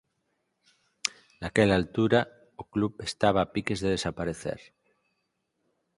[1.41, 2.19] Naquela altura
[2.61, 4.59] o club estaba a piques de desaparecer.